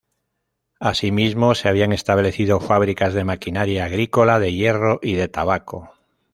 [0.79, 5.91] Asimismo, se habían establecido fábricas de maquinaria agrícola, de hierro y de tabaco.